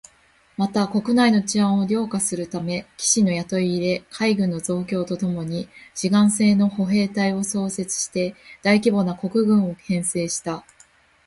[0.57, 8.33] また、国内の治安を良化するため、騎士の雇い入れ、海軍の増強とともに志願制の歩兵隊を創設して
[8.63, 10.65] 大規模な国軍を編成した